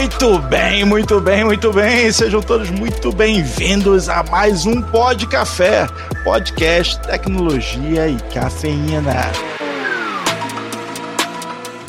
[0.00, 2.10] Muito bem, muito bem, muito bem.
[2.10, 5.86] Sejam todos muito bem-vindos a mais um Pod Café,
[6.24, 9.30] podcast tecnologia e cafeína.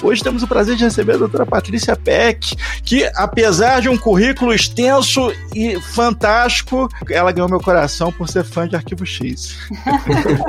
[0.04, 4.52] Hoje temos o prazer de receber a doutora Patrícia Peck, que apesar de um currículo
[4.52, 9.58] extenso e fantástico, ela ganhou meu coração por ser fã de Arquivo X.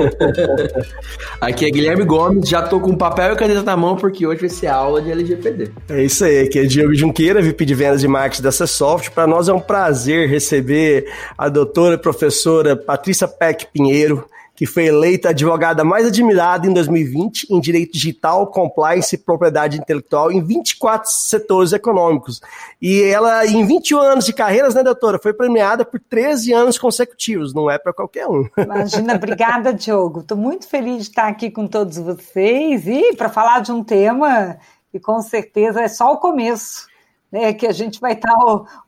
[1.39, 4.49] aqui é Guilherme Gomes, já tô com papel e caneta na mão porque hoje vai
[4.49, 5.71] ser aula de LGPD.
[5.89, 9.11] É isso aí, aqui é Diego Junqueira, VP de Vendas e Marketing da Csoft.
[9.11, 11.05] Para nós é um prazer receber
[11.37, 14.25] a doutora e professora Patrícia Peck Pinheiro,
[14.63, 20.31] que foi eleita advogada mais admirada em 2020 em direito digital, compliance e propriedade intelectual
[20.31, 22.39] em 24 setores econômicos.
[22.81, 27.53] E ela, em 21 anos de carreiras, né, doutora, foi premiada por 13 anos consecutivos,
[27.53, 28.47] não é para qualquer um.
[28.57, 30.21] Imagina, obrigada, Diogo.
[30.21, 34.55] Estou muito feliz de estar aqui com todos vocês e para falar de um tema
[34.89, 36.87] que com certeza é só o começo.
[37.29, 38.31] Né, que a gente vai estar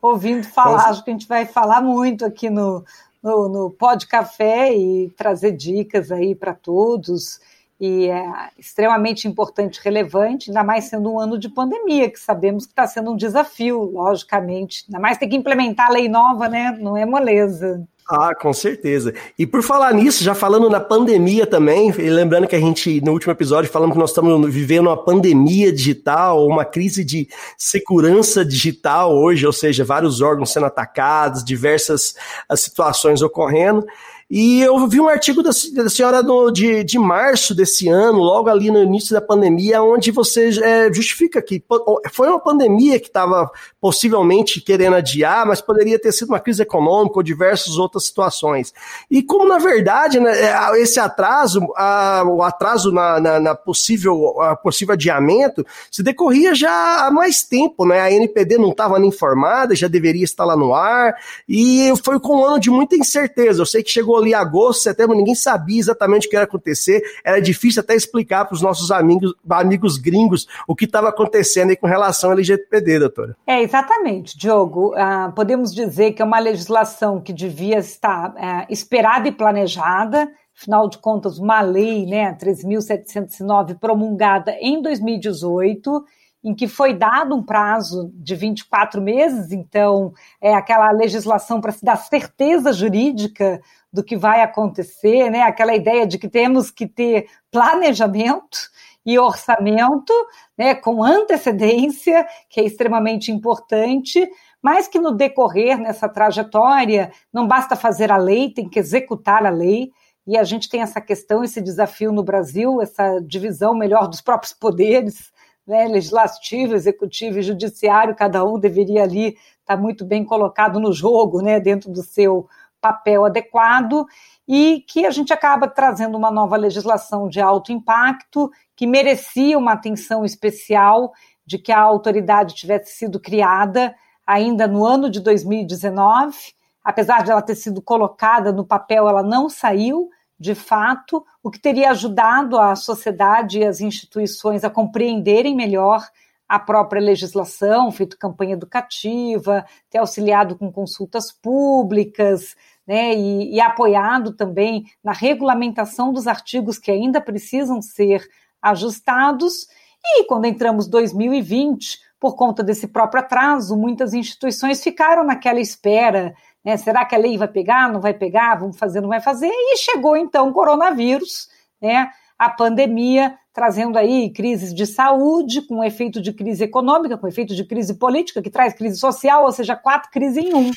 [0.00, 2.84] ouvindo falar, acho que a gente vai falar muito aqui no,
[3.26, 7.40] no, no Pod Café e trazer dicas aí para todos.
[7.78, 12.72] E é extremamente importante, relevante, ainda mais sendo um ano de pandemia, que sabemos que
[12.72, 14.84] está sendo um desafio, logicamente.
[14.88, 16.70] Ainda mais ter que implementar a lei nova, né?
[16.80, 17.86] Não é moleza.
[18.08, 19.12] Ah, com certeza.
[19.36, 23.32] E por falar nisso, já falando na pandemia também, lembrando que a gente, no último
[23.32, 29.44] episódio, falamos que nós estamos vivendo uma pandemia digital, uma crise de segurança digital hoje,
[29.44, 32.14] ou seja, vários órgãos sendo atacados, diversas
[32.54, 33.84] situações ocorrendo.
[34.28, 36.20] E eu vi um artigo da, senhora
[36.52, 41.40] de, de março desse ano, logo ali no início da pandemia, onde você é, justifica
[41.40, 41.62] que
[42.10, 43.48] foi uma pandemia que estava
[43.80, 48.74] possivelmente querendo adiar, mas poderia ter sido uma crise econômica ou diversas outras situações.
[49.08, 54.40] E como, na verdade, né, é, esse atraso, a, o atraso na, na, na possível,
[54.40, 58.00] a possível adiamento, se decorria já há mais tempo, né?
[58.00, 61.14] A NPD não estava nem informada, já deveria estar lá no ar,
[61.48, 63.62] e foi com um ano de muita incerteza.
[63.62, 67.40] Eu sei que chegou ali agosto, setembro, ninguém sabia exatamente o que ia acontecer, era
[67.40, 71.86] difícil até explicar para os nossos amigos, amigos gringos o que estava acontecendo aí com
[71.86, 73.36] relação ao LGPD, doutora.
[73.46, 74.94] É, exatamente, Diogo.
[74.94, 80.88] Uh, podemos dizer que é uma legislação que devia estar uh, esperada e planejada, afinal
[80.88, 86.04] de contas, uma lei, né, 3.709, promulgada em 2018,
[86.42, 91.84] em que foi dado um prazo de 24 meses, então é aquela legislação para se
[91.84, 93.60] dar certeza jurídica
[93.96, 95.40] do que vai acontecer, né?
[95.40, 98.58] Aquela ideia de que temos que ter planejamento
[99.06, 100.12] e orçamento,
[100.58, 104.28] né, com antecedência, que é extremamente importante,
[104.60, 109.50] mas que no decorrer nessa trajetória não basta fazer a lei, tem que executar a
[109.50, 109.92] lei.
[110.26, 114.52] E a gente tem essa questão, esse desafio no Brasil, essa divisão melhor dos próprios
[114.52, 115.32] poderes,
[115.66, 121.40] né, legislativo, executivo e judiciário, cada um deveria ali estar muito bem colocado no jogo,
[121.40, 122.46] né, dentro do seu
[122.86, 124.06] papel adequado
[124.46, 129.72] e que a gente acaba trazendo uma nova legislação de alto impacto que merecia uma
[129.72, 131.12] atenção especial
[131.44, 133.94] de que a autoridade tivesse sido criada
[134.26, 136.36] ainda no ano de 2019.
[136.84, 141.58] Apesar de ela ter sido colocada no papel, ela não saiu de fato, o que
[141.58, 146.06] teria ajudado a sociedade e as instituições a compreenderem melhor
[146.48, 152.54] a própria legislação, feito campanha educativa, ter auxiliado com consultas públicas,
[152.86, 158.26] né, e, e apoiado também na regulamentação dos artigos que ainda precisam ser
[158.62, 159.66] ajustados.
[160.04, 166.34] E quando entramos 2020, por conta desse próprio atraso, muitas instituições ficaram naquela espera.
[166.64, 166.76] Né?
[166.76, 167.92] Será que a lei vai pegar?
[167.92, 168.56] Não vai pegar?
[168.56, 169.00] Vamos fazer?
[169.00, 169.50] Não vai fazer?
[169.50, 171.48] E chegou então o coronavírus,
[171.80, 172.10] né?
[172.38, 177.64] a pandemia trazendo aí crises de saúde, com efeito de crise econômica, com efeito de
[177.64, 180.70] crise política, que traz crise social, ou seja, quatro crises em um.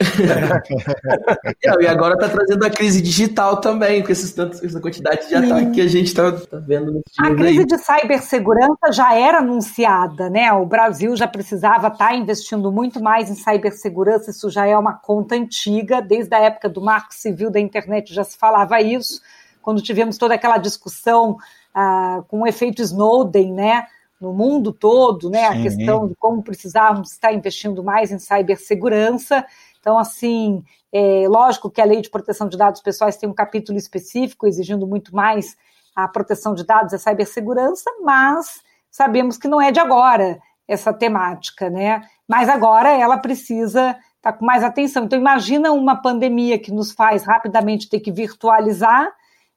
[1.62, 5.72] e agora está trazendo a crise digital também, com esses tantos, essa quantidade de ataques
[5.72, 7.66] que a gente está tá vendo A crise aí.
[7.66, 10.52] de cibersegurança já era anunciada, né?
[10.52, 14.94] O Brasil já precisava estar tá investindo muito mais em cibersegurança, isso já é uma
[14.94, 19.20] conta antiga, desde a época do Marco Civil da internet já se falava isso
[19.62, 21.36] quando tivemos toda aquela discussão
[21.74, 23.86] ah, com o efeito Snowden, né?
[24.20, 25.48] No mundo todo, né?
[25.48, 25.58] Sim.
[25.58, 29.44] A questão de como precisávamos estar investindo mais em cibersegurança.
[29.80, 33.78] Então, assim, é lógico que a Lei de Proteção de Dados Pessoais tem um capítulo
[33.78, 35.56] específico exigindo muito mais
[35.94, 40.92] a proteção de dados e a cibersegurança, mas sabemos que não é de agora essa
[40.92, 42.02] temática, né?
[42.26, 45.04] Mas agora ela precisa estar com mais atenção.
[45.04, 49.08] Então, imagina uma pandemia que nos faz rapidamente ter que virtualizar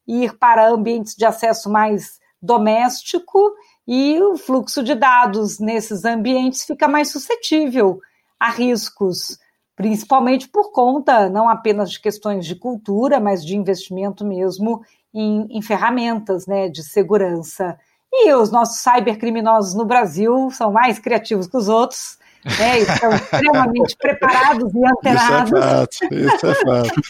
[0.07, 3.53] ir para ambientes de acesso mais doméstico
[3.87, 7.99] e o fluxo de dados nesses ambientes fica mais suscetível
[8.39, 9.37] a riscos,
[9.75, 14.81] principalmente por conta não apenas de questões de cultura, mas de investimento mesmo
[15.13, 17.77] em, em ferramentas né, de segurança.
[18.11, 23.95] E os nossos cybercriminosos no Brasil são mais criativos que os outros né, estão extremamente
[23.97, 25.51] preparados e antenados.
[25.51, 27.01] Isso é fato, isso é fato.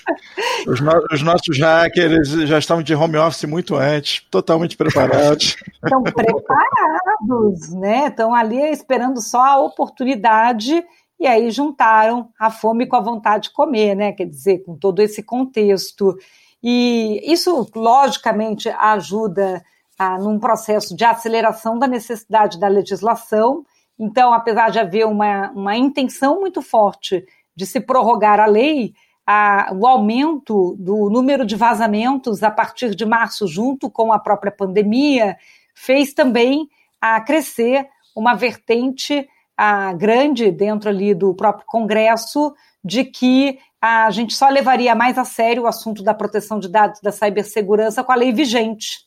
[0.68, 5.57] Os, no, os, nossos hackers já estavam de home office muito antes, totalmente preparados.
[5.83, 8.07] Estão preparados, né?
[8.07, 10.83] Estão ali esperando só a oportunidade
[11.19, 14.12] e aí juntaram a fome com a vontade de comer, né?
[14.12, 16.18] Quer dizer, com todo esse contexto.
[16.63, 19.63] E isso, logicamente, ajuda
[19.98, 23.66] a, num processo de aceleração da necessidade da legislação
[24.01, 27.24] então, apesar de haver uma, uma intenção muito forte
[27.56, 28.95] de se prorrogar a lei,
[29.27, 34.51] a, o aumento do número de vazamentos a partir de março, junto com a própria
[34.51, 35.38] pandemia,
[35.75, 36.68] fez também
[37.00, 44.33] a crescer uma vertente a, grande dentro ali do próprio Congresso de que a gente
[44.33, 48.15] só levaria mais a sério o assunto da proteção de dados da cibersegurança com a
[48.15, 49.01] lei vigente.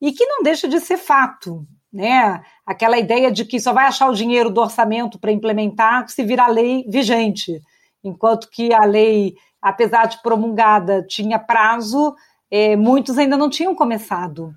[0.00, 2.42] E que não deixa de ser fato né?
[2.66, 6.48] Aquela ideia de que só vai achar o dinheiro do orçamento para implementar se virar
[6.48, 7.60] lei vigente,
[8.04, 12.14] enquanto que a lei, apesar de promulgada, tinha prazo,
[12.50, 14.54] é, muitos ainda não tinham começado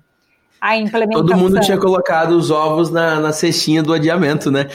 [0.60, 1.26] a implementação.
[1.26, 4.66] Todo mundo tinha colocado os ovos na, na cestinha do adiamento, né?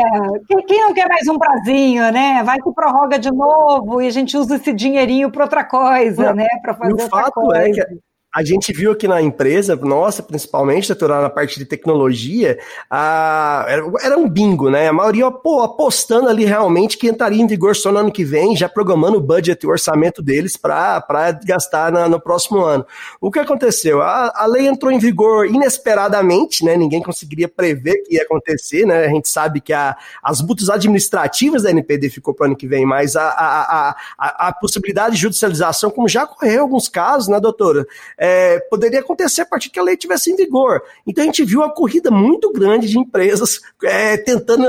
[0.00, 2.42] É, quem não quer mais um prazinho, né?
[2.42, 6.34] Vai que prorroga de novo e a gente usa esse dinheirinho para outra coisa, não,
[6.34, 6.48] né?
[6.62, 7.82] Para fazer o outra fato coisa.
[7.82, 12.58] É que a gente viu aqui na empresa, nossa, principalmente, doutora, na parte de tecnologia,
[12.88, 14.88] a, era, um bingo, né?
[14.88, 18.56] A maioria pô, apostando ali realmente que entraria em vigor só no ano que vem,
[18.56, 22.86] já programando o budget e o orçamento deles para gastar na, no próximo ano.
[23.20, 24.00] O que aconteceu?
[24.00, 26.76] A, a lei entrou em vigor inesperadamente, né?
[26.76, 29.06] Ninguém conseguiria prever que ia acontecer, né?
[29.06, 32.68] A gente sabe que a, as multas administrativas da NPD ficou para o ano que
[32.68, 37.26] vem, mas a, a, a, a possibilidade de judicialização, como já ocorreu em alguns casos,
[37.26, 37.84] né, doutora?
[38.22, 40.82] É, poderia acontecer a partir que a lei tivesse em vigor.
[41.06, 44.66] Então a gente viu uma corrida muito grande de empresas é, tentando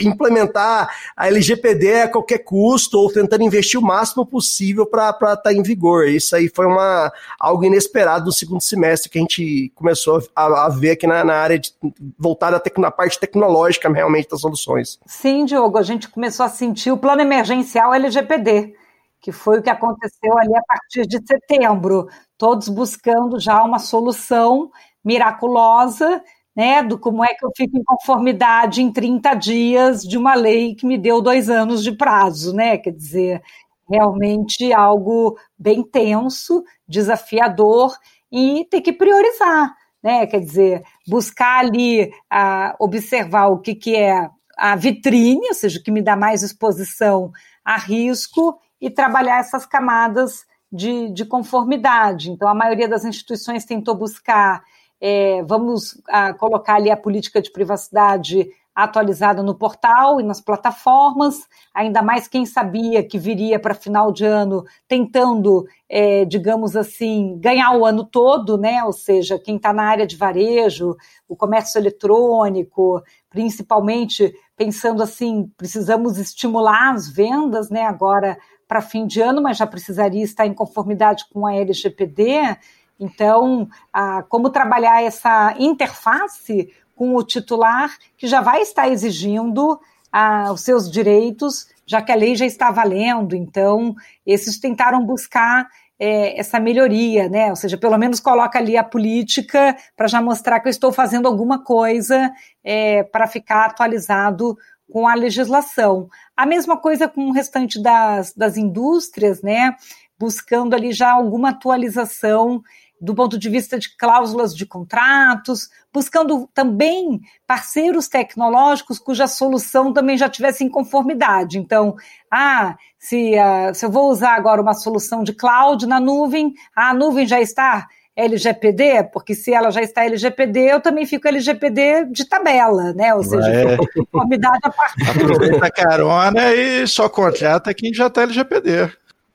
[0.00, 5.52] implementar a LGPD a qualquer custo ou tentando investir o máximo possível para estar tá
[5.54, 6.06] em vigor.
[6.08, 10.68] Isso aí foi uma, algo inesperado no segundo semestre que a gente começou a, a
[10.68, 11.72] ver aqui na, na, área de
[12.18, 14.98] voltada na parte tecnológica realmente das soluções.
[15.06, 18.74] Sim, Diogo, a gente começou a sentir o plano emergencial LGPD
[19.20, 22.08] que foi o que aconteceu ali a partir de setembro,
[22.38, 24.70] todos buscando já uma solução
[25.04, 26.22] miraculosa,
[26.56, 30.74] né, do como é que eu fico em conformidade em 30 dias de uma lei
[30.74, 33.42] que me deu dois anos de prazo, né, quer dizer,
[33.88, 37.94] realmente algo bem tenso, desafiador
[38.32, 44.28] e ter que priorizar, né, quer dizer, buscar ali a, observar o que, que é
[44.56, 47.30] a vitrine, ou seja, o que me dá mais exposição
[47.64, 52.30] a risco e trabalhar essas camadas de, de conformidade.
[52.30, 54.62] Então, a maioria das instituições tentou buscar,
[55.00, 61.48] é, vamos a, colocar ali a política de privacidade atualizada no portal e nas plataformas,
[61.74, 67.76] ainda mais quem sabia que viria para final de ano tentando, é, digamos assim, ganhar
[67.76, 68.82] o ano todo, né?
[68.84, 70.96] Ou seja, quem está na área de varejo,
[71.28, 77.82] o comércio eletrônico, principalmente pensando assim, precisamos estimular as vendas, né?
[77.82, 78.38] Agora
[78.70, 82.56] para fim de ano, mas já precisaria estar em conformidade com a LGPD.
[83.00, 89.80] Então, a, como trabalhar essa interface com o titular, que já vai estar exigindo
[90.12, 93.34] a, os seus direitos, já que a lei já está valendo.
[93.34, 93.92] Então,
[94.24, 95.66] esses tentaram buscar
[95.98, 97.50] é, essa melhoria, né?
[97.50, 101.26] Ou seja, pelo menos coloca ali a política para já mostrar que eu estou fazendo
[101.26, 104.56] alguma coisa é, para ficar atualizado
[104.90, 106.08] com a legislação.
[106.36, 109.74] A mesma coisa com o restante das, das indústrias, né?
[110.18, 112.62] Buscando ali já alguma atualização
[113.00, 120.18] do ponto de vista de cláusulas de contratos, buscando também parceiros tecnológicos cuja solução também
[120.18, 121.58] já tivesse em conformidade.
[121.58, 121.96] Então,
[122.30, 126.92] ah, se, uh, se eu vou usar agora uma solução de cloud na nuvem, a
[126.92, 127.88] nuvem já está
[128.20, 133.14] LGPD, porque se ela já está LGPD, eu também fico LGPD de tabela, né?
[133.14, 133.76] Ou seja, é.
[133.94, 135.10] conformidade a partir.
[135.10, 138.90] Aproveita a carona e só contrata quem já está LGPD.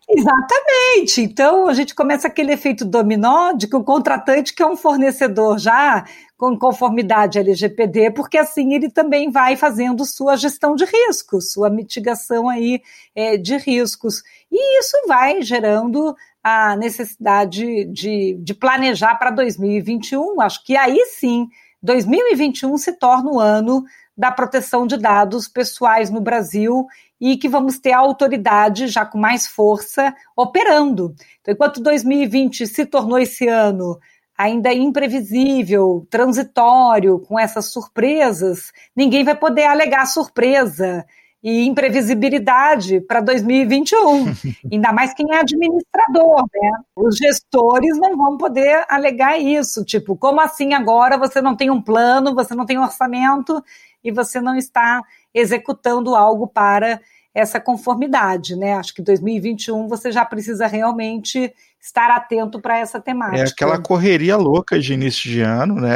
[0.08, 1.22] Exatamente.
[1.22, 5.58] Então a gente começa aquele efeito dominó de que o contratante que é um fornecedor
[5.58, 6.06] já
[6.38, 12.50] com conformidade LGPD, porque assim ele também vai fazendo sua gestão de riscos, sua mitigação
[12.50, 12.82] aí
[13.16, 14.22] é, de riscos.
[14.52, 16.16] E isso vai gerando
[16.48, 20.40] a necessidade de, de planejar para 2021.
[20.40, 21.50] Acho que aí sim
[21.82, 23.84] 2021 se torna o ano
[24.16, 26.86] da proteção de dados pessoais no Brasil
[27.20, 31.16] e que vamos ter a autoridade já com mais força operando.
[31.42, 34.00] Então, enquanto 2020 se tornou esse ano
[34.38, 41.04] ainda imprevisível, transitório, com essas surpresas, ninguém vai poder alegar surpresa
[41.46, 44.34] e imprevisibilidade para 2021.
[44.74, 46.72] Ainda mais quem é administrador, né?
[46.96, 49.86] Os gestores não vão poder alegar isso.
[49.86, 53.64] Tipo, como assim agora você não tem um plano, você não tem um orçamento
[54.04, 57.00] e você não está executando algo para
[57.32, 58.74] essa conformidade, né?
[58.74, 61.54] Acho que 2021 você já precisa realmente
[61.86, 63.44] estar atento para essa temática.
[63.44, 65.94] É aquela correria louca de início de ano, né?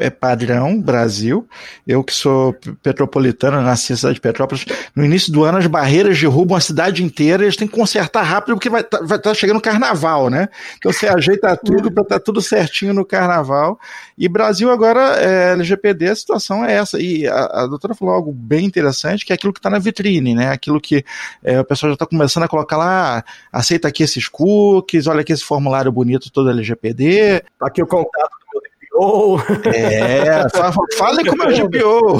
[0.00, 1.48] É, é, padrão Brasil.
[1.86, 4.66] Eu que sou petropolitano, nasci na cidade de Petrópolis,
[4.96, 8.22] no início do ano as barreiras derrubam a cidade inteira e eles têm que consertar
[8.22, 10.48] rápido porque vai estar tá, tá chegando o carnaval, né?
[10.76, 13.78] Então você ajeita tudo para estar tá tudo certinho no carnaval.
[14.16, 17.00] E Brasil agora, é, LGPD, a situação é essa.
[17.00, 20.34] E a, a doutora falou algo bem interessante, que é aquilo que está na vitrine,
[20.34, 20.50] né?
[20.50, 21.04] Aquilo que
[21.44, 25.32] é, o pessoal já está começando a colocar lá, aceita aqui esses cookies, olha aqui
[25.32, 27.42] esse formulário bonito todo LGPD.
[27.58, 29.68] Tá aqui o contato do meu DPO.
[29.74, 30.48] É,
[30.96, 32.18] fale com o meu DPO.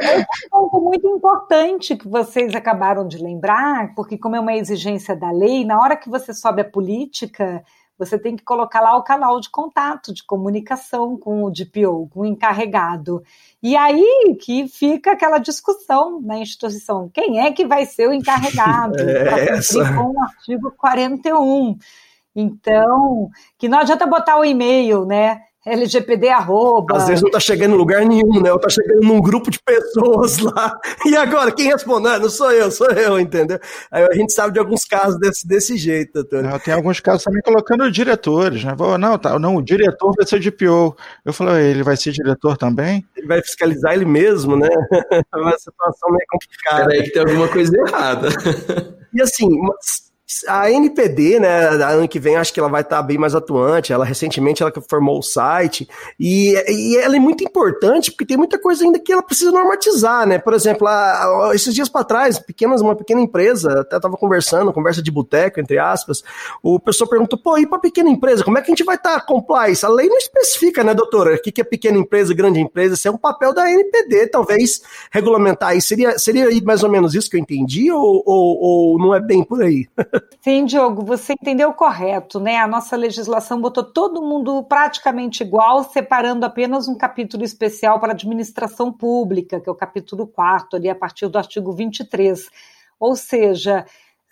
[0.00, 5.14] É um ponto muito importante que vocês acabaram de lembrar, porque como é uma exigência
[5.14, 7.62] da lei, na hora que você sobe a política,
[8.00, 12.20] você tem que colocar lá o canal de contato, de comunicação com o DPO, com
[12.20, 13.22] o encarregado.
[13.62, 18.96] E aí que fica aquela discussão na instituição: quem é que vai ser o encarregado
[19.06, 21.78] é para cumprir com o artigo 41?
[22.34, 23.28] Então,
[23.58, 25.42] que não adianta botar o e-mail, né?
[25.66, 26.96] LGPD arroba.
[26.96, 28.50] Às vezes não tá chegando em lugar nenhum, né?
[28.52, 30.78] Ou tá chegando num grupo de pessoas lá.
[31.04, 32.18] E agora, quem respondeu?
[32.18, 33.58] Não sou eu, sou eu, entendeu?
[33.90, 36.60] Aí a gente sabe de alguns casos desse, desse jeito, doutor.
[36.60, 38.74] Tem alguns casos também colocando diretores, né?
[38.98, 40.96] Não, tá, não, o diretor vai ser o DPO.
[41.24, 43.04] Eu falei, ele vai ser diretor também?
[43.16, 44.68] Ele vai fiscalizar ele mesmo, né?
[45.32, 46.86] É uma situação meio complicada.
[46.86, 48.28] Peraí que tem alguma coisa errada.
[49.12, 49.48] E assim,
[50.46, 53.92] a NPD, né, ano que vem acho que ela vai estar tá bem mais atuante.
[53.92, 58.58] Ela recentemente ela formou o site e, e ela é muito importante porque tem muita
[58.58, 60.38] coisa ainda que ela precisa normatizar, né?
[60.38, 65.02] Por exemplo, a, esses dias para trás, pequenas, uma pequena empresa, até estava conversando, conversa
[65.02, 66.22] de boteco entre aspas,
[66.62, 69.18] o pessoal perguntou: "Pô, e para pequena empresa, como é que a gente vai estar
[69.18, 71.34] tá compliance?" A lei não especifica, né, doutora?
[71.34, 72.94] O que que é pequena empresa, grande empresa?
[72.94, 75.76] Isso é um papel da NPD, talvez regulamentar.
[75.76, 79.20] E seria seria mais ou menos isso que eu entendi ou, ou, ou não é
[79.20, 79.88] bem por aí?
[80.40, 82.56] Sim, Diogo, você entendeu correto, né?
[82.56, 88.92] A nossa legislação botou todo mundo praticamente igual, separando apenas um capítulo especial para administração
[88.92, 92.48] pública, que é o capítulo 4, ali a partir do artigo 23.
[92.98, 93.84] Ou seja,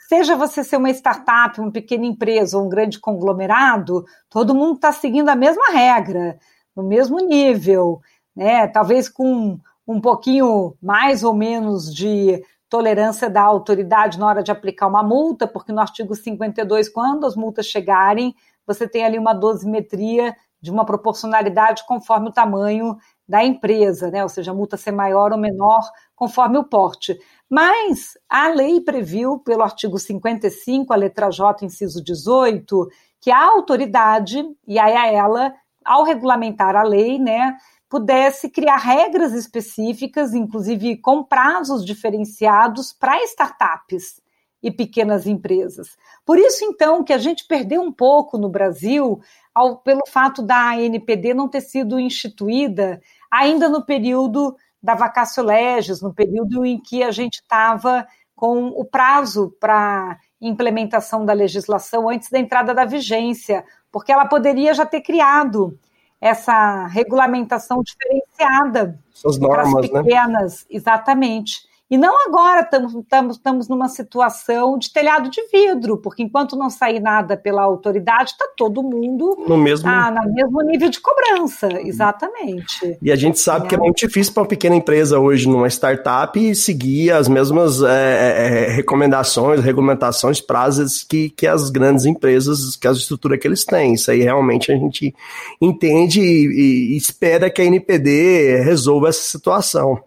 [0.08, 4.92] seja você ser uma startup, uma pequena empresa ou um grande conglomerado, todo mundo está
[4.92, 6.38] seguindo a mesma regra,
[6.74, 8.00] no mesmo nível,
[8.34, 8.66] né?
[8.66, 14.86] Talvez com um pouquinho mais ou menos de tolerância da autoridade na hora de aplicar
[14.86, 18.34] uma multa, porque no artigo 52, quando as multas chegarem,
[18.66, 22.96] você tem ali uma dosimetria de uma proporcionalidade conforme o tamanho
[23.26, 24.22] da empresa, né?
[24.22, 25.82] Ou seja, a multa ser maior ou menor
[26.16, 27.18] conforme o porte.
[27.48, 32.88] Mas a lei previu, pelo artigo 55, a letra J, inciso 18,
[33.20, 37.56] que a autoridade, e aí a ela, ao regulamentar a lei, né,
[37.88, 44.20] pudesse criar regras específicas, inclusive com prazos diferenciados para startups
[44.62, 45.96] e pequenas empresas.
[46.24, 49.20] Por isso, então, que a gente perdeu um pouco no Brasil
[49.54, 56.00] ao, pelo fato da ANPD não ter sido instituída ainda no período da vacatio legis,
[56.00, 62.30] no período em que a gente estava com o prazo para implementação da legislação antes
[62.30, 65.78] da entrada da vigência, porque ela poderia já ter criado
[66.20, 68.98] essa regulamentação diferenciada
[69.40, 70.02] para as né?
[70.02, 70.76] pequenas, né?
[70.76, 71.67] exatamente.
[71.90, 72.68] E não agora
[73.30, 78.46] estamos numa situação de telhado de vidro, porque enquanto não sair nada pela autoridade, está
[78.56, 79.88] todo mundo no mesmo...
[79.88, 82.98] Ah, no mesmo nível de cobrança, exatamente.
[83.00, 83.68] E a gente sabe é.
[83.68, 87.86] que é muito difícil para uma pequena empresa hoje, numa startup, seguir as mesmas é,
[87.86, 93.64] é, é, recomendações, regulamentações, prazos que, que as grandes empresas, que as estruturas que eles
[93.64, 93.94] têm.
[93.94, 95.14] Isso aí realmente a gente
[95.58, 99.98] entende e, e espera que a NPD resolva essa situação.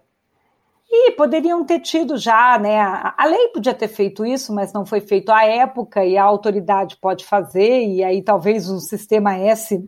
[0.94, 2.78] E poderiam ter tido já, né?
[2.78, 6.98] A lei podia ter feito isso, mas não foi feito à época e a autoridade
[7.00, 9.82] pode fazer, e aí talvez o sistema S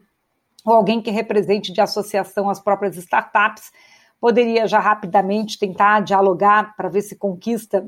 [0.64, 3.70] ou alguém que represente de associação as próprias startups
[4.18, 7.87] poderia já rapidamente tentar dialogar para ver se conquista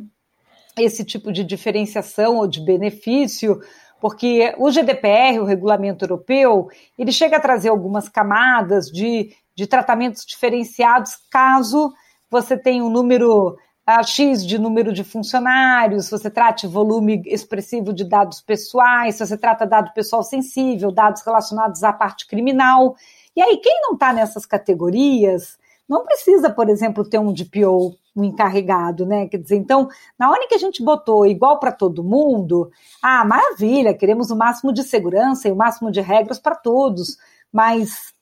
[0.78, 3.58] esse tipo de diferenciação ou de benefício,
[3.98, 6.68] Porque o GDPR, o regulamento europeu,
[6.98, 11.94] ele chega a trazer algumas camadas de, de tratamentos diferenciados caso
[12.30, 13.56] você tenha um número
[13.88, 19.36] uh, X de número de funcionários, você trate volume expressivo de dados pessoais, se você
[19.36, 22.96] trata dado pessoal sensível, dados relacionados à parte criminal.
[23.34, 28.24] E aí, quem não está nessas categorias não precisa, por exemplo, ter um DPO, um
[28.24, 29.28] encarregado, né?
[29.28, 32.70] Quer dizer, então, na hora que a gente botou igual para todo mundo,
[33.02, 37.18] ah, maravilha, queremos o máximo de segurança e o máximo de regras para todos,
[37.52, 38.15] mas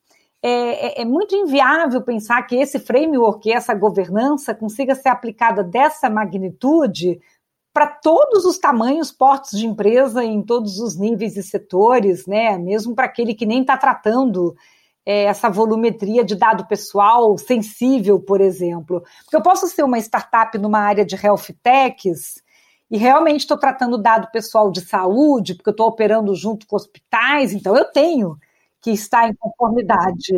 [0.46, 6.10] é, é, é, muito inviável pensar que esse framework, essa governança, consiga ser aplicada dessa
[6.10, 7.18] magnitude
[7.72, 12.58] para todos os tamanhos, portos de empresa, em todos os níveis e setores, né?
[12.58, 14.54] Mesmo para aquele que nem está tratando
[15.06, 19.02] é, essa volumetria de dado pessoal sensível, por exemplo.
[19.24, 22.42] Porque eu posso ser uma startup numa área de health techs
[22.90, 27.54] e realmente estou tratando dado pessoal de saúde, porque eu estou operando junto com hospitais,
[27.54, 28.36] então eu tenho
[28.85, 30.35] que está em conformidade.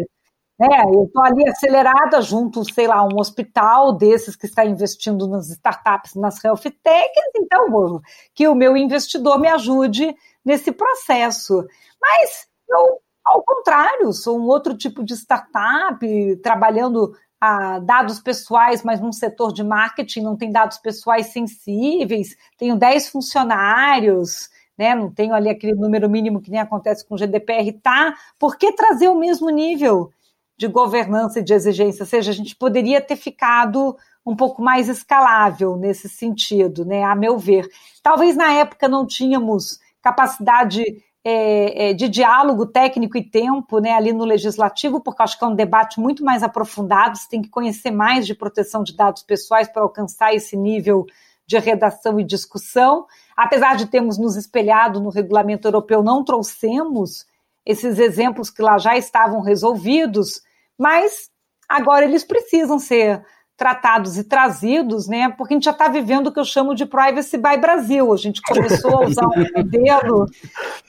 [0.56, 0.68] Né?
[0.84, 6.14] Eu estou ali acelerada junto, sei lá, um hospital desses que está investindo nas startups,
[6.14, 8.00] nas health techs, então
[8.32, 11.66] que o meu investidor me ajude nesse processo.
[12.00, 19.00] Mas eu, ao contrário, sou um outro tipo de startup, trabalhando a dados pessoais, mas
[19.00, 24.94] num setor de marketing não tem dados pessoais sensíveis, tenho 10 funcionários, né?
[24.94, 28.14] Não tenho ali aquele número mínimo que nem acontece com o GDPR, tá?
[28.38, 30.10] Por que trazer o mesmo nível
[30.56, 32.02] de governança e de exigência?
[32.02, 37.04] Ou seja, a gente poderia ter ficado um pouco mais escalável nesse sentido, né?
[37.04, 37.68] A meu ver.
[38.02, 40.82] Talvez na época não tínhamos capacidade
[41.28, 45.48] é, é, de diálogo técnico e tempo né, ali no legislativo, porque acho que é
[45.48, 49.66] um debate muito mais aprofundado, você tem que conhecer mais de proteção de dados pessoais
[49.66, 51.04] para alcançar esse nível
[51.44, 53.06] de redação e discussão.
[53.36, 57.26] Apesar de termos nos espelhado no regulamento europeu, não trouxemos
[57.64, 60.40] esses exemplos que lá já estavam resolvidos,
[60.78, 61.28] mas
[61.68, 63.22] agora eles precisam ser
[63.56, 65.30] tratados e trazidos, né?
[65.36, 68.12] Porque a gente já está vivendo o que eu chamo de Privacy by Brasil.
[68.12, 70.26] A gente começou a usar um modelo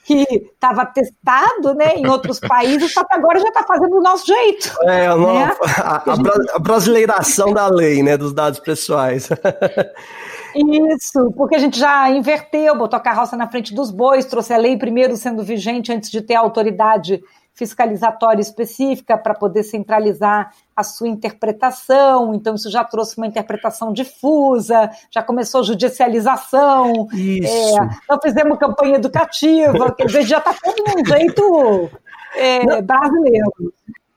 [0.04, 4.26] que estava testado, né, em outros países, só que agora já está fazendo do nosso
[4.26, 4.70] jeito.
[4.82, 5.56] É, né?
[5.78, 9.30] a, a, a, brasileiração da lei, né, dos dados pessoais.
[10.54, 14.56] Isso, porque a gente já inverteu, botou a carroça na frente dos bois, trouxe a
[14.56, 17.22] lei primeiro sendo vigente antes de ter a autoridade
[17.58, 22.32] fiscalizatória específica para poder centralizar a sua interpretação.
[22.32, 27.08] Então, isso já trouxe uma interpretação difusa, já começou judicialização.
[27.12, 27.52] Isso.
[27.52, 31.90] É, não fizemos campanha educativa, quer dizer, já está todo um jeito
[32.36, 33.52] é, brasileiro.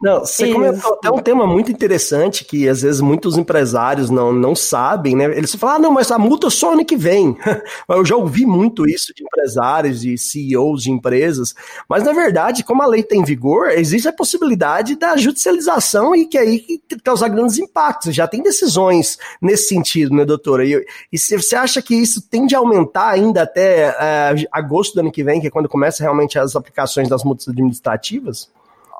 [0.02, 0.54] Não, você Isso.
[0.54, 5.26] comentou até um tema muito interessante que às vezes muitos empresários não, não sabem, né?
[5.26, 7.38] Eles falam, ah, não, mas a multa é só ano que vem.
[7.88, 11.54] Eu já ouvi muito isso de empresários e CEOs de empresas,
[11.88, 16.38] mas na verdade, como a lei tem vigor, existe a possibilidade da judicialização e que
[16.38, 18.16] aí que causar grandes impactos.
[18.16, 20.66] Já tem decisões nesse sentido, né, doutora?
[20.66, 25.12] E, e você acha que isso tende a aumentar ainda até é, agosto do ano
[25.12, 28.50] que vem, que é quando começa realmente as aplicações das multas administrativas?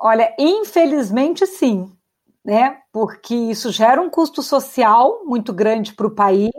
[0.04, 1.88] Olha, infelizmente sim,
[2.44, 2.76] né?
[2.92, 6.50] Porque isso gera um custo social muito grande para o país.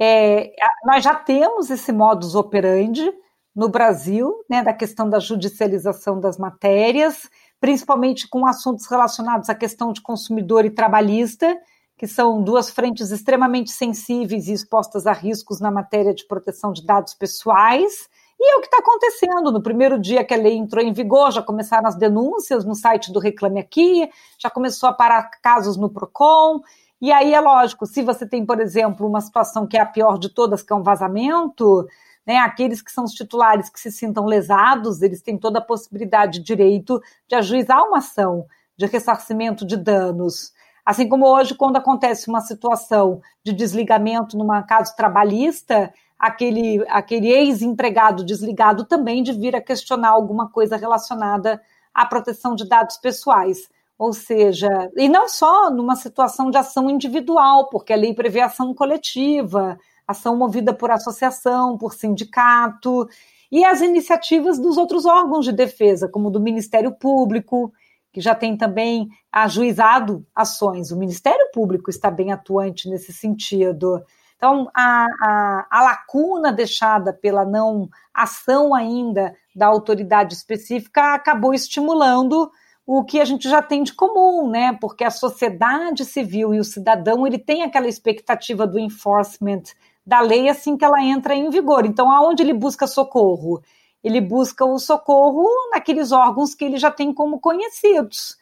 [0.00, 0.50] É,
[0.86, 3.12] nós já temos esse modus operandi
[3.54, 7.28] no Brasil, né, da questão da judicialização das matérias,
[7.60, 11.54] principalmente com assuntos relacionados à questão de consumidor e trabalhista,
[11.98, 16.84] que são duas frentes extremamente sensíveis e expostas a riscos na matéria de proteção de
[16.86, 18.08] dados pessoais.
[18.46, 19.50] E é o que está acontecendo.
[19.50, 23.10] No primeiro dia que a lei entrou em vigor, já começaram as denúncias no site
[23.10, 24.06] do Reclame Aqui,
[24.38, 26.60] já começou a parar casos no PROCON.
[27.00, 30.18] E aí é lógico, se você tem, por exemplo, uma situação que é a pior
[30.18, 31.88] de todas, que é um vazamento,
[32.26, 36.40] né, aqueles que são os titulares que se sintam lesados, eles têm toda a possibilidade
[36.40, 38.44] de direito de ajuizar uma ação
[38.76, 40.52] de ressarcimento de danos.
[40.84, 48.24] Assim como hoje, quando acontece uma situação de desligamento numa caso trabalhista, aquele, aquele ex-empregado
[48.24, 51.60] desligado também de vir a questionar alguma coisa relacionada
[51.92, 53.68] à proteção de dados pessoais.
[53.98, 58.74] Ou seja, e não só numa situação de ação individual, porque a lei prevê ação
[58.74, 63.08] coletiva, ação movida por associação, por sindicato,
[63.50, 67.72] e as iniciativas dos outros órgãos de defesa, como do Ministério Público,
[68.12, 70.90] que já tem também ajuizado ações.
[70.90, 74.02] O Ministério Público está bem atuante nesse sentido.
[74.44, 82.52] Então, a, a, a, lacuna deixada pela não ação ainda da autoridade específica acabou estimulando
[82.86, 84.76] o que a gente já tem de comum, né?
[84.78, 89.62] Porque a sociedade civil e o cidadão ele tem aquela expectativa do enforcement
[90.04, 91.86] da lei assim que ela entra em vigor.
[91.86, 93.62] Então, aonde ele busca socorro?
[94.02, 98.36] ele busca o socorro naqueles órgãos que ele já tem como conhecidos.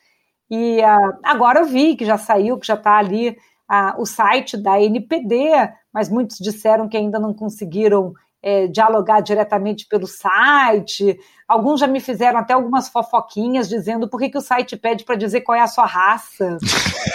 [0.50, 3.38] E uh, agora eu vi que já saiu, que já está ali
[3.70, 9.87] uh, o site da NPD, mas muitos disseram que ainda não conseguiram é, dialogar diretamente
[9.87, 11.18] pelo site.
[11.46, 15.14] Alguns já me fizeram até algumas fofoquinhas dizendo por que, que o site pede para
[15.14, 16.59] dizer qual é a sua raça.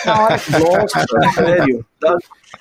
[0.05, 0.51] Na hora que...
[0.51, 1.85] Nossa, sério?
[1.99, 2.19] Dado,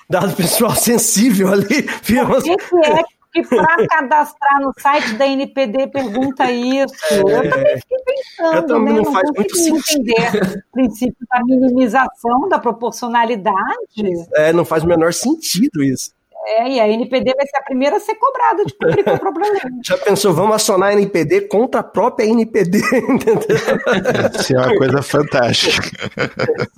[0.09, 1.83] dado pessoal sensível ali.
[1.83, 6.93] Por que, que é que para cadastrar no site da NPD pergunta isso?
[7.11, 9.01] É, eu também fiquei pensando, também né?
[9.01, 13.55] Não, não faz muito entender o princípio da minimização, da proporcionalidade.
[14.35, 16.16] É, não faz o menor sentido isso.
[16.49, 19.39] É, e a NPD vai ser a primeira a ser cobrada de cumprir com o
[19.51, 19.61] lei.
[19.83, 22.77] Já pensou, vamos acionar a NPD contra a própria NPD,
[23.09, 23.57] entendeu?
[24.39, 25.89] Isso é uma coisa fantástica.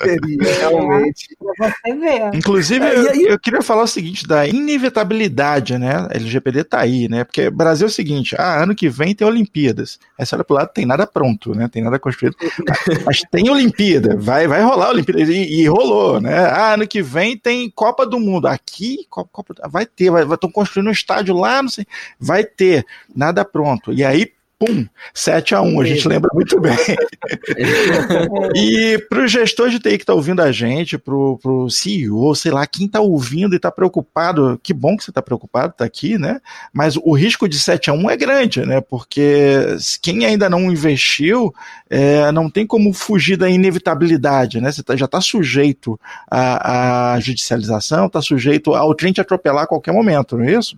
[0.02, 1.38] Seria, realmente.
[1.40, 2.34] É, você ver.
[2.34, 6.08] Inclusive, é, eu, eu, queria falar o seguinte, da inevitabilidade, né?
[6.10, 7.24] A LGPD tá aí, né?
[7.24, 10.00] Porque Brasil é o seguinte, ah, ano que vem tem Olimpíadas.
[10.18, 11.70] Aí você olha pro lado, tem nada pronto, né?
[11.72, 12.36] Tem nada construído.
[13.06, 15.22] Mas tem Olimpíada, vai, vai rolar Olimpíada.
[15.22, 16.40] E, e rolou, né?
[16.40, 18.48] Ah, ano que vem tem Copa do Mundo.
[18.48, 21.86] Aqui, Copa vai ter, vai, estão construindo um estádio lá, não sei,
[22.20, 23.92] vai ter, nada pronto.
[23.92, 26.76] E aí, pum, 7 a 1 a gente lembra muito bem.
[28.54, 32.52] e para o gestor de TI que está ouvindo a gente, para o CEO, sei
[32.52, 36.18] lá, quem está ouvindo e está preocupado, que bom que você está preocupado, está aqui,
[36.18, 36.42] né?
[36.74, 38.82] Mas o risco de 7 a 1 é grande, né?
[38.82, 41.54] Porque quem ainda não investiu,
[41.90, 44.74] é, não tem como fugir da inevitabilidade, né?
[44.74, 45.98] Você tá, já está sujeito
[46.30, 50.78] à, à judicialização, está sujeito ao trem te atropelar a qualquer momento, não é isso?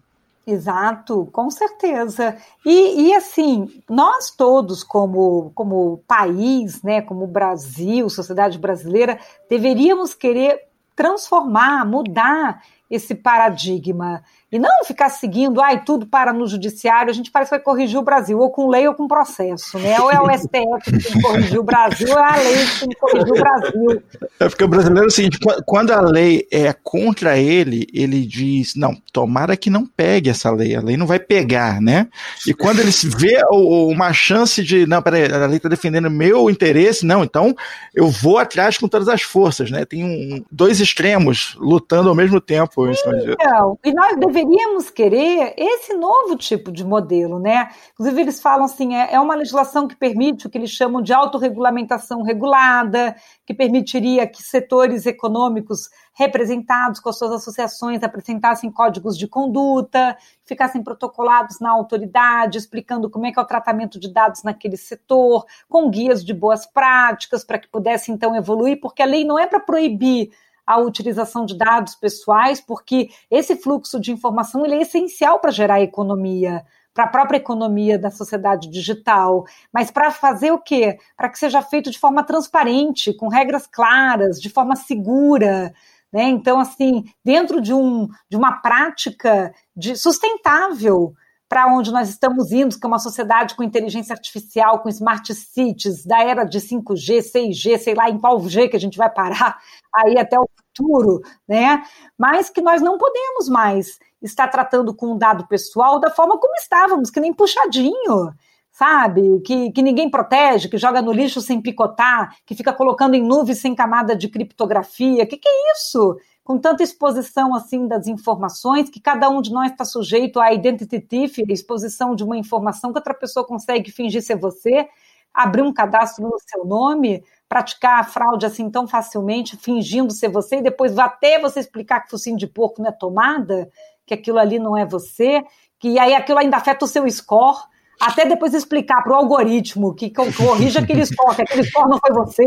[0.52, 2.38] Exato, com certeza.
[2.66, 9.18] E, e, assim, nós todos, como, como país, né, como Brasil, sociedade brasileira,
[9.50, 14.22] deveríamos querer transformar, mudar esse paradigma.
[14.52, 17.98] E não ficar seguindo, ai, tudo para no judiciário, a gente parece que vai corrigir
[17.98, 19.98] o Brasil, ou com lei ou com processo, né?
[20.02, 22.80] Ou é o STF que tem que corrigir o Brasil, ou é a lei que
[22.82, 24.04] tem que corrigir o Brasil.
[24.42, 28.76] É porque o brasileiro é o seguinte, quando a lei é contra ele, ele diz,
[28.76, 32.10] não, tomara que não pegue essa lei, a lei não vai pegar, né?
[32.46, 37.06] E quando ele vê uma chance de, não, peraí, a lei está defendendo meu interesse,
[37.06, 37.56] não, então
[37.96, 39.86] eu vou atrás com todas as forças, né?
[39.86, 42.90] Tem um, dois extremos lutando ao mesmo tempo.
[42.90, 47.69] Então, e nós devemos deveríamos querer esse novo tipo de modelo, né?
[47.93, 51.13] Inclusive, eles falam assim: é, é uma legislação que permite o que eles chamam de
[51.13, 59.27] autorregulamentação regulada, que permitiria que setores econômicos representados com as suas associações apresentassem códigos de
[59.27, 64.75] conduta, ficassem protocolados na autoridade, explicando como é que é o tratamento de dados naquele
[64.75, 69.39] setor, com guias de boas práticas para que pudesse então evoluir, porque a lei não
[69.39, 70.32] é para proibir
[70.73, 75.81] a utilização de dados pessoais, porque esse fluxo de informação ele é essencial para gerar
[75.81, 80.97] economia, para a própria economia da sociedade digital, mas para fazer o quê?
[81.15, 85.73] Para que seja feito de forma transparente, com regras claras, de forma segura.
[86.12, 86.23] Né?
[86.23, 91.15] Então, assim, dentro de, um, de uma prática de sustentável,
[91.51, 96.05] para onde nós estamos indo, que é uma sociedade com inteligência artificial, com smart cities,
[96.05, 99.60] da era de 5G, 6G, sei lá em qual G que a gente vai parar
[99.93, 101.84] aí até o futuro, né?
[102.17, 106.55] Mas que nós não podemos mais estar tratando com um dado pessoal da forma como
[106.55, 108.34] estávamos, que nem puxadinho
[108.73, 109.41] sabe?
[109.41, 113.60] Que, que ninguém protege, que joga no lixo sem picotar, que fica colocando em nuvens
[113.60, 115.25] sem camada de criptografia.
[115.25, 116.17] Que que é isso?
[116.43, 120.99] com tanta exposição assim das informações, que cada um de nós está sujeito à identity
[120.99, 124.88] thief, exposição de uma informação que outra pessoa consegue fingir ser você,
[125.34, 130.58] abrir um cadastro no seu nome, praticar a fraude assim tão facilmente, fingindo ser você,
[130.58, 133.70] e depois até você explicar que focinho de porco não é tomada,
[134.06, 135.44] que aquilo ali não é você,
[135.80, 137.58] que aí aquilo ainda afeta o seu score,
[138.00, 142.13] até depois explicar para o algoritmo que corrija aquele score, que aquele score não foi
[142.13, 142.44] você,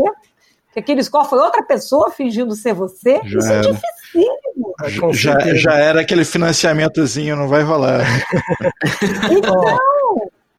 [0.73, 3.21] que aquele score foi outra pessoa fingindo ser você.
[3.23, 3.67] Já Isso é era.
[3.67, 5.13] é dificílimo.
[5.13, 8.05] Já, já era aquele financiamentozinho, não vai rolar.
[9.31, 9.79] então,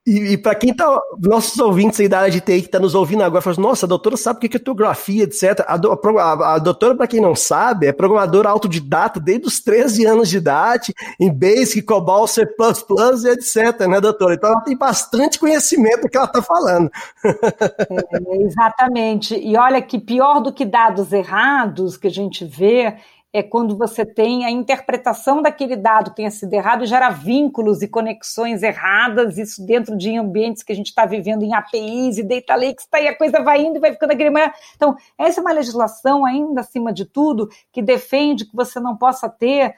[0.06, 0.86] e, e para quem tá,
[1.20, 3.86] nossos ouvintes aí da área de TI que tá nos ouvindo agora, fala assim, nossa,
[3.86, 5.64] a doutora sabe o que é criptografia, etc.
[5.66, 10.06] A, do, a, a doutora, para quem não sabe, é programadora autodidata desde os 13
[10.06, 14.34] anos de idade, em Basic, COBOL, C++ etc, né, doutora?
[14.34, 16.88] Então ela tem bastante conhecimento do que ela tá falando.
[17.24, 19.34] É, exatamente.
[19.36, 22.94] E olha que pior do que dados errados que a gente vê
[23.36, 27.82] é quando você tem a interpretação daquele dado que tenha sido errado e gera vínculos
[27.82, 32.22] e conexões erradas, isso dentro de ambientes que a gente está vivendo em APIs e
[32.22, 34.30] data lakes, tá, e a coisa vai indo e vai ficando aquele...
[34.74, 39.28] Então, essa é uma legislação ainda acima de tudo que defende que você não possa
[39.28, 39.74] ter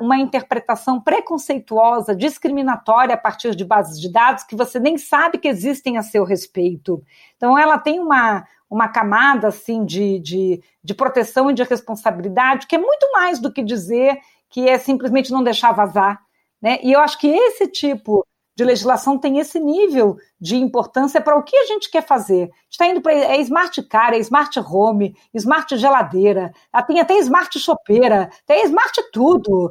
[0.00, 5.48] uma interpretação preconceituosa, discriminatória a partir de bases de dados que você nem sabe que
[5.48, 7.02] existem a seu respeito.
[7.36, 12.76] Então, ela tem uma, uma camada assim de, de, de proteção e de responsabilidade que
[12.76, 16.20] é muito mais do que dizer que é simplesmente não deixar vazar.
[16.62, 16.78] Né?
[16.82, 18.24] E eu acho que esse tipo
[18.56, 22.50] de legislação tem esse nível de importância para o que a gente quer fazer.
[22.70, 27.58] Está indo para é smart car, é smart home, smart geladeira, ah, tem até smart
[27.58, 29.70] chopeira, tem smart tudo.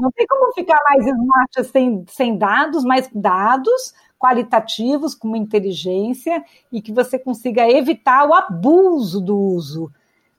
[0.00, 6.42] Não tem como ficar mais smart sem, sem dados, mas dados qualitativos, com uma inteligência
[6.72, 9.92] e que você consiga evitar o abuso do uso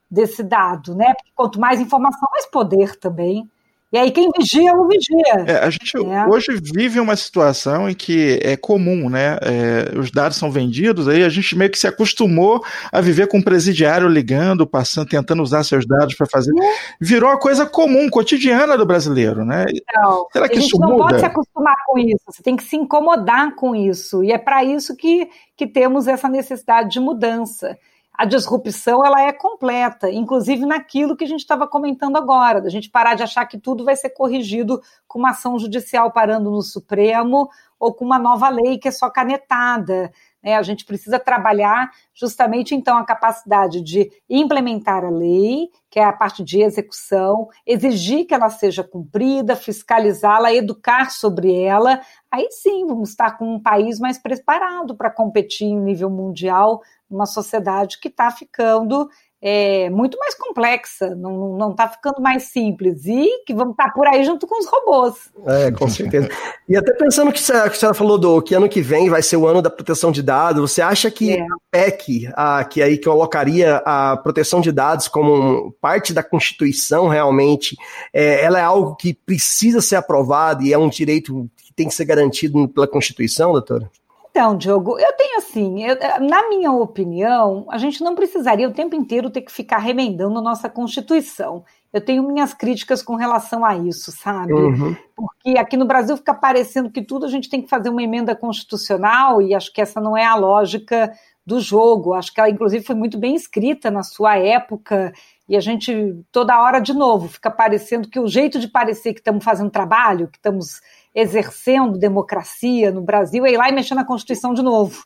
[0.10, 1.14] desse dado, né?
[1.14, 3.48] Porque quanto mais informação, mais poder também.
[3.96, 5.46] E aí quem vigia, não vigia.
[5.48, 6.28] É, a gente é.
[6.28, 9.38] hoje vive uma situação em que é comum, né?
[9.42, 13.38] É, os dados são vendidos, aí a gente meio que se acostumou a viver com
[13.38, 16.52] um presidiário ligando, passando, tentando usar seus dados para fazer.
[16.52, 16.74] É.
[17.00, 19.64] Virou uma coisa comum, cotidiana do brasileiro, né?
[19.94, 21.04] Não, Será que a gente isso não muda?
[21.04, 24.26] pode se acostumar com isso, você tem que se incomodar com isso.
[24.26, 27.78] E é para isso que, que temos essa necessidade de mudança
[28.18, 32.90] a disrupção ela é completa, inclusive naquilo que a gente estava comentando agora, da gente
[32.90, 37.50] parar de achar que tudo vai ser corrigido com uma ação judicial parando no Supremo
[37.80, 40.12] ou com uma nova lei que é só canetada.
[40.42, 40.56] Né?
[40.56, 46.14] A gente precisa trabalhar justamente então a capacidade de implementar a lei, que é a
[46.14, 52.00] parte de execução, exigir que ela seja cumprida, fiscalizá-la, educar sobre ela.
[52.32, 57.26] Aí sim, vamos estar com um país mais preparado para competir em nível mundial uma
[57.26, 59.10] sociedade que está ficando
[59.48, 64.08] é, muito mais complexa, não está ficando mais simples, e que vamos estar tá por
[64.08, 65.32] aí junto com os robôs.
[65.46, 66.30] É, com certeza.
[66.68, 69.46] E até pensando que a senhora falou do que ano que vem vai ser o
[69.46, 71.42] ano da proteção de dados, você acha que é.
[71.42, 77.78] a PEC, a, que aí colocaria a proteção de dados como parte da Constituição realmente,
[78.12, 81.94] é, ela é algo que precisa ser aprovado e é um direito que tem que
[81.94, 83.92] ser garantido pela Constituição, doutora?
[84.36, 88.94] Então, Diogo, eu tenho assim, eu, na minha opinião, a gente não precisaria o tempo
[88.94, 91.64] inteiro ter que ficar remendando a nossa Constituição.
[91.94, 94.52] Eu tenho minhas críticas com relação a isso, sabe?
[94.52, 94.94] Uhum.
[95.16, 98.36] Porque aqui no Brasil fica parecendo que tudo a gente tem que fazer uma emenda
[98.36, 101.14] constitucional, e acho que essa não é a lógica
[101.46, 102.14] do jogo.
[102.14, 105.14] Acho que ela, inclusive, foi muito bem escrita na sua época,
[105.48, 109.22] e a gente, toda hora, de novo, fica parecendo que o jeito de parecer que
[109.22, 110.82] estamos fazendo trabalho, que estamos
[111.16, 115.04] exercendo democracia no Brasil é ir lá e mexer na Constituição de novo.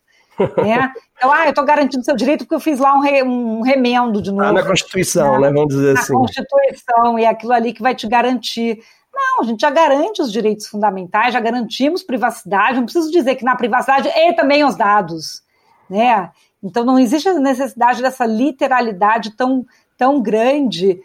[0.57, 0.91] Né?
[1.19, 4.21] Então, ah, eu estou garantindo seu direito porque eu fiz lá um, re, um remendo
[4.21, 4.41] de novo.
[4.41, 5.49] Ah, na Constituição, né?
[5.49, 5.53] né?
[5.53, 6.13] Vamos dizer na assim.
[6.13, 8.81] Na Constituição, e é aquilo ali que vai te garantir.
[9.13, 13.43] Não, a gente já garante os direitos fundamentais, já garantimos privacidade, não preciso dizer que
[13.43, 15.43] na privacidade e também os dados.
[15.89, 16.31] Né?
[16.63, 19.65] Então não existe a necessidade dessa literalidade tão,
[19.97, 21.01] tão grande,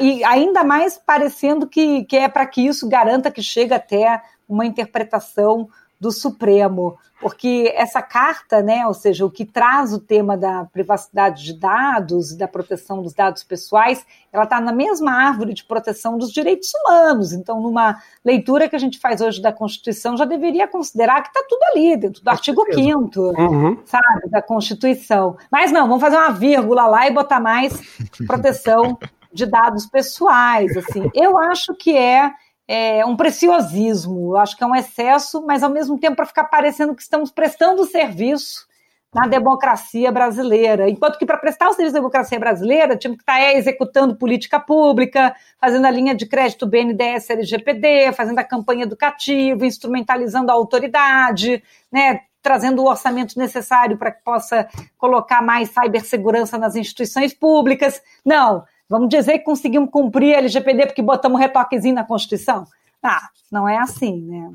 [0.00, 4.20] e ainda mais parecendo que, que é para que isso garanta que chega até
[4.52, 5.68] uma interpretação
[6.02, 11.44] do Supremo, porque essa carta, né, ou seja, o que traz o tema da privacidade
[11.44, 16.32] de dados, da proteção dos dados pessoais, ela está na mesma árvore de proteção dos
[16.32, 17.32] direitos humanos.
[17.32, 21.44] Então, numa leitura que a gente faz hoje da Constituição, já deveria considerar que está
[21.48, 23.78] tudo ali, dentro do artigo 5 uhum.
[23.84, 25.36] sabe, da Constituição.
[25.52, 27.80] Mas não, vamos fazer uma vírgula lá e botar mais
[28.26, 28.98] proteção
[29.32, 30.76] de dados pessoais.
[30.76, 32.32] Assim, eu acho que é
[32.72, 36.94] é, um preciosismo, acho que é um excesso, mas ao mesmo tempo para ficar parecendo
[36.94, 38.66] que estamos prestando serviço
[39.14, 40.88] na democracia brasileira.
[40.88, 44.16] Enquanto que para prestar o serviço da democracia brasileira, tínhamos que estar tá, é, executando
[44.16, 50.54] política pública, fazendo a linha de crédito BNDES LGPD, fazendo a campanha educativa, instrumentalizando a
[50.54, 58.00] autoridade, né, trazendo o orçamento necessário para que possa colocar mais cibersegurança nas instituições públicas.
[58.24, 62.66] Não, Vamos dizer que conseguimos cumprir a LGPD porque botamos um retoquezinho na Constituição?
[63.02, 64.50] Ah, não é assim, né?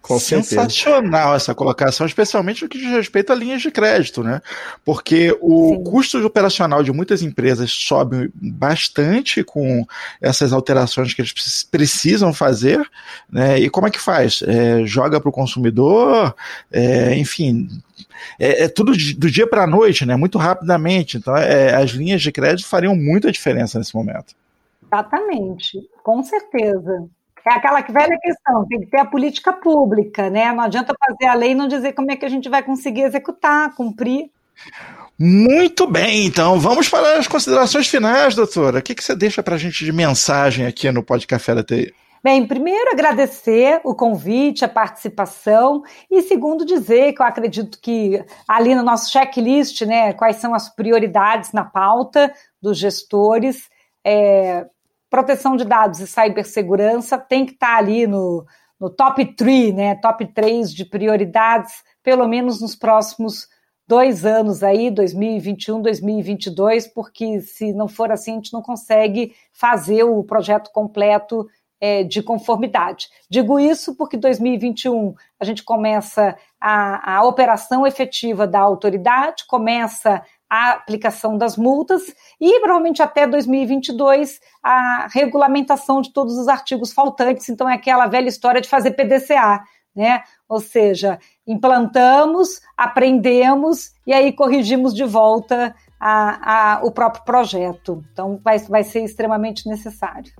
[0.00, 4.40] Com Sensacional essa colocação, especialmente no que diz respeito a linhas de crédito, né?
[4.82, 5.84] Porque o Sim.
[5.84, 9.86] custo operacional de muitas empresas sobe bastante com
[10.22, 12.80] essas alterações que eles precisam fazer,
[13.30, 13.58] né?
[13.58, 14.42] E como é que faz?
[14.46, 16.34] É, joga para o consumidor,
[16.72, 17.68] é, enfim,
[18.38, 20.16] é, é, tudo do dia para a noite, né?
[20.16, 21.16] Muito rapidamente.
[21.16, 24.34] Então, é, as linhas de crédito fariam muita diferença nesse momento.
[24.84, 27.08] Exatamente, com certeza.
[27.46, 30.52] É aquela velha questão, tem que ter a política pública, né?
[30.52, 33.02] Não adianta fazer a lei e não dizer como é que a gente vai conseguir
[33.02, 34.30] executar, cumprir.
[35.18, 38.80] Muito bem, então vamos para as considerações finais, doutora.
[38.80, 41.62] O que, que você deixa para a gente de mensagem aqui no Pod Café da
[41.62, 41.94] TI?
[42.22, 48.74] Bem, primeiro agradecer o convite, a participação e segundo dizer que eu acredito que ali
[48.74, 53.68] no nosso checklist, né, quais são as prioridades na pauta dos gestores,
[54.04, 54.66] é,
[55.10, 58.44] proteção de dados e cibersegurança tem que estar tá ali no,
[58.80, 63.48] no top 3, né, top 3 de prioridades, pelo menos nos próximos
[63.86, 70.02] dois anos aí, 2021, 2022, porque se não for assim, a gente não consegue fazer
[70.02, 71.46] o projeto completo
[71.86, 73.08] é, de conformidade.
[73.30, 80.20] Digo isso porque 2021 a gente começa a, a operação efetiva da autoridade, começa
[80.50, 82.02] a aplicação das multas
[82.40, 87.48] e provavelmente até 2022 a regulamentação de todos os artigos faltantes.
[87.48, 89.62] Então é aquela velha história de fazer PDCA,
[89.94, 90.22] né?
[90.48, 98.04] Ou seja, implantamos, aprendemos e aí corrigimos de volta a, a, o próprio projeto.
[98.12, 100.32] Então vai, vai ser extremamente necessário.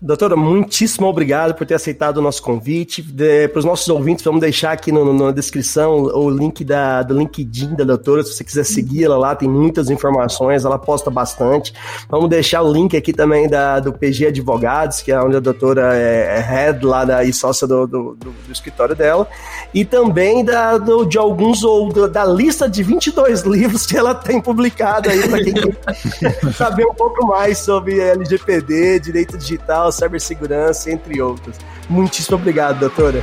[0.00, 3.02] Doutora, muitíssimo obrigado por ter aceitado o nosso convite.
[3.50, 7.16] Para os nossos ouvintes, vamos deixar aqui no, no, na descrição o link da, do
[7.16, 11.72] LinkedIn da doutora, se você quiser seguir ela lá, tem muitas informações, ela posta bastante.
[12.08, 15.96] Vamos deixar o link aqui também da, do PG Advogados, que é onde a doutora
[15.96, 19.26] é, é head lá da, e sócia do, do, do, do escritório dela,
[19.72, 24.40] e também da, do, de alguns, ou da lista de 22 livros que ela tem
[24.40, 24.65] publicado
[25.10, 31.20] aí, para quem quer saber um pouco mais sobre LGPD, direito digital digital, cibersegurança, entre
[31.20, 31.56] outros.
[31.88, 33.22] Muitíssimo obrigado, doutora.